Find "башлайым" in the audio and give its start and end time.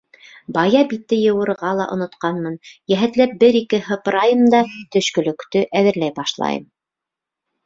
6.19-6.67